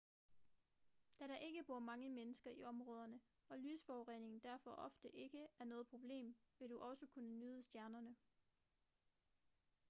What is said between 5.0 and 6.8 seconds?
ikke er noget problem vil du